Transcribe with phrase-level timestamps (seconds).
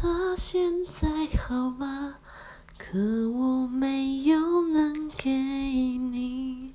[0.00, 2.14] 他现在好吗？
[2.78, 2.96] 可
[3.30, 6.72] 我没有能给你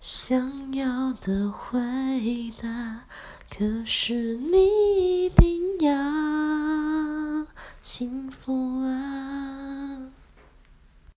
[0.00, 3.00] 想要的回答。
[3.50, 7.46] 可是你一定要
[7.80, 9.21] 幸福啊！